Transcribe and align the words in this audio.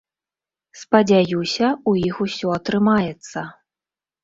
Спадзяюся, 0.83 1.67
у 1.93 1.95
іх 2.09 2.15
усё 2.27 2.47
атрымаецца. 2.57 3.39